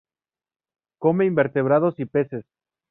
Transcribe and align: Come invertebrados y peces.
Come 0.97 1.25
invertebrados 1.25 1.99
y 1.99 2.05
peces. 2.05 2.45